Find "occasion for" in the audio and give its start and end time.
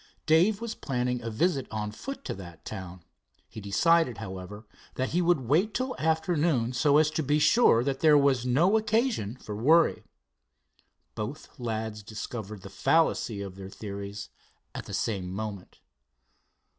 8.77-9.55